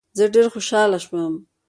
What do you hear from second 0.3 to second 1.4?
ډېر خوشاله شوم.